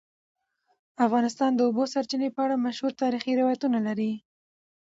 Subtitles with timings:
[1.05, 4.11] افغانستان د د اوبو سرچینې په اړه مشهور تاریخی روایتونه لري.